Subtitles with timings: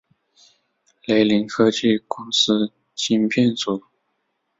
[1.05, 3.83] 雷凌科技公司晶片组。